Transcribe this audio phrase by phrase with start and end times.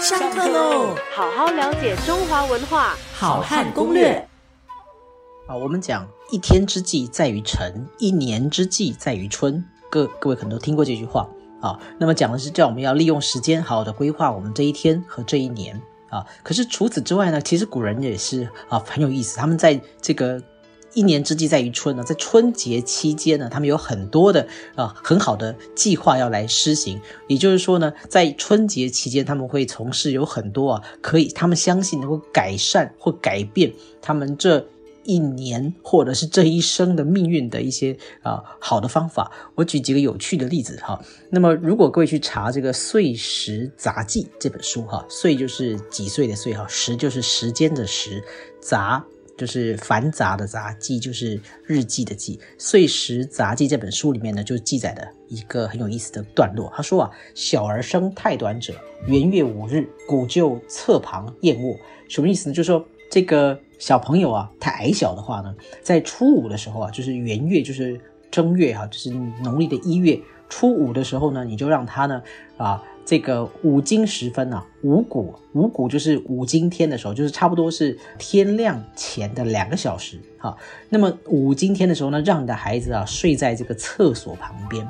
[0.00, 0.94] 上课喽！
[1.14, 4.16] 好好了解中华文化，好汉攻略。
[5.46, 9.64] 啊，我们讲一天之计在于晨，一年之计在于春。
[9.88, 11.28] 各各位可能都听过这句话
[11.60, 11.78] 啊。
[11.98, 15.80] 那么讲的是叫我们要利用时间，好好的规划我们这一天和这一年
[16.10, 16.26] 啊。
[16.42, 20.42] 可是除此之外呢，其实古人也是啊很有意思，他们在这个。
[20.94, 27.00] 一年之计在于春呢，在春节期间呢，他们有很多的啊很好的计划要来施行。
[27.26, 34.66] 也就是说呢，在春节期间，他们会从事有很多啊可以他们相信能够改善或改变他们这
[35.02, 39.30] 一年或者是这一生的命运的一些啊好的方法。
[39.54, 40.98] 我举几个有趣的例子哈。
[41.28, 48.22] 那么，如果各位去查这个《岁时杂记》这本书哈，岁就是几岁的岁哈，时就是时间的时，
[48.62, 49.04] 杂。
[49.36, 52.36] 就是繁杂的杂记，就是日记的记。
[52.58, 56.72] 《岁时杂记》这本书里面呢，就记载的一个很有意思的段落。
[56.74, 58.74] 他说啊，小儿生太短者，
[59.06, 61.76] 元月五日，古就侧旁燕卧。
[62.08, 62.54] 什么意思呢？
[62.54, 69.10] 就是说这个小朋友啊，太矮小的话呢，在初五的时候啊，就是元月，就是正月哈，就是
[69.42, 72.22] 农历的一月初五的时候呢，你就让他呢
[72.56, 72.82] 啊。
[73.04, 80.56] 这个五更时分呢，五谷五谷就是五更天的时候，就是差不多是天亮前的两个小时哈。
[80.88, 84.88] 那么五更天的时候呢，让你的孩子啊睡在这个厕所旁边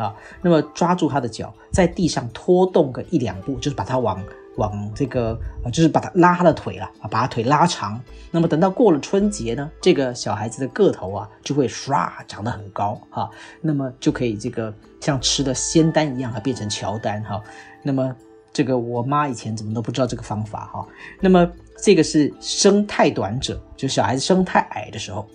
[0.00, 4.22] 啊，那么抓住他的脚，在地上拖动个一两步，就是把他往。
[4.56, 7.98] 往这个啊，就是把他拉他的腿了啊，把他腿拉长。
[8.30, 13.30] 那么等到过了春节呢，这个小孩子的个头啊就会唰长得很高哈。
[13.62, 17.40] 那么就可以这个像吃的仙丹一样啊，变成乔丹哈。
[17.82, 18.14] 那么
[18.52, 20.86] 这个我妈以前怎么都不知道这个方法哈。
[21.20, 21.48] 那么
[21.80, 25.26] 这个是生太短者，就小孩子生太矮的时候。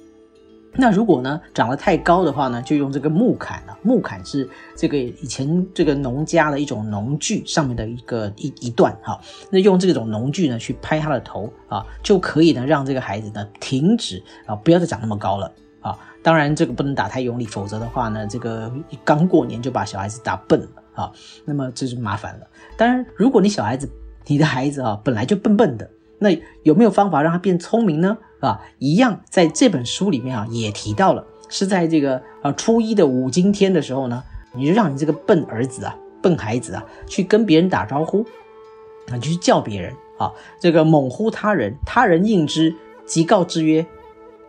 [0.77, 3.77] 那如果呢长得太高的话呢，就用这个木砍了。
[3.81, 9.19] 木砍是这个以前这个农家的一种农具上面的一个一一段哈。
[9.49, 15.51] 那用这种农具呢去拍他的头啊，就可以呢让这个孩子呢停止啊，不要再长那么高了
[15.81, 15.97] 啊。
[16.21, 18.71] 当然这个不能打太用力，否则的话呢，这个
[19.03, 21.11] 刚过年就把小孩子打笨了啊，
[21.45, 22.47] 那么这就麻烦了。
[22.75, 23.89] 当然，如果你小孩子
[24.25, 26.29] 你的孩子啊本来就笨笨的，那
[26.63, 28.17] 有没有方法让他变聪明呢？
[28.45, 34.23] 啊，一样，在这本书里面啊，也提到了，是在这个呃初一的五更天的时候呢，
[34.53, 38.23] 你就让你这个笨儿子啊，笨孩子啊，去跟别人打招呼，
[39.11, 43.83] 啊，就去叫别人啊，这个猛呼他人，他人应之，即告之曰，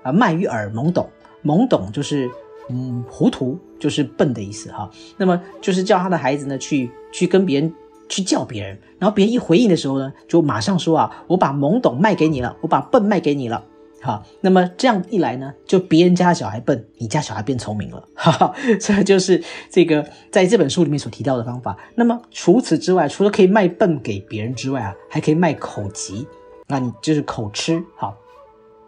[0.03, 1.09] 啊，卖于耳，懵懂，
[1.43, 2.29] 懵懂就是
[2.69, 4.91] 嗯糊涂，就是笨的意思哈。
[5.17, 7.73] 那么就是叫他的孩子呢，去去跟别人
[8.11, 13.65] 去叫别人，然后别人一回应的时候呢，就马上说啊，我把懵懂卖给你了，我把笨卖给你了。
[14.03, 18.09] 好，那么这样一来呢，就别人家小孩笨，你家小孩变聪明了。
[18.15, 21.77] 哈哈，这就是这个在这本书里面所提到的方法。
[21.95, 26.27] 那么除此之外，除了可以卖笨给别人之外啊，还可以卖口疾，
[26.69, 27.83] 那你就是口吃。
[27.97, 28.15] 好，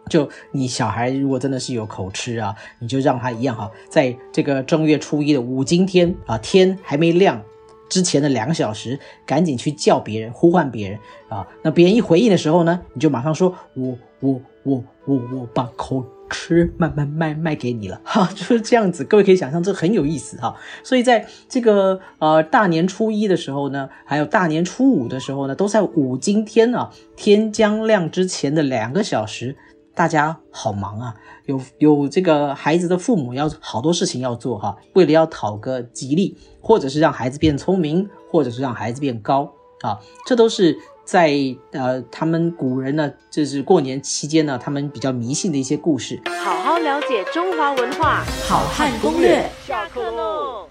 [0.09, 7.41] 就你小孩如果真的是有口吃啊，你就让他一样哈，在这个正月初一的五更天啊，天还没亮
[7.89, 11.45] 之前的两个小时，赶紧去叫别人，呼唤别人啊。
[11.63, 14.41] 那别人一回应的时候呢，你就马上说，我我。
[14.63, 20.53] 我我我把口吃慢慢卖卖给你了 哈，就是这样子，各位可以想象这很有意思哈。
[20.83, 29.55] 所以在这个呃大年初一的时候呢，还有大年初五的时候呢，都在五更天啊，天将亮之前的两个小时，
[29.99, 31.13] 大家好忙啊，
[31.45, 39.51] 有有这个孩子的父母要好多事情要做哈，为了要讨个吉利，或者是让孩子变聪明，或者是让孩子变高
[39.81, 40.79] 啊，这都是。
[41.03, 41.33] 在
[41.71, 46.21] 呃，他们古人呢，就是过年期间呢，他们比较迷信的一些故事。
[46.45, 49.49] 好好了解中华文化，好汉攻略。
[49.65, 50.68] 下课喽。